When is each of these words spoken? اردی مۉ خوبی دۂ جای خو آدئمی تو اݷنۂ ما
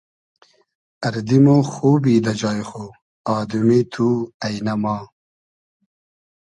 اردی 1.05 1.39
مۉ 1.43 1.47
خوبی 1.73 2.15
دۂ 2.25 2.33
جای 2.39 2.61
خو 2.69 2.83
آدئمی 3.37 3.81
تو 3.93 4.07
اݷنۂ 4.45 4.73
ما 4.81 4.95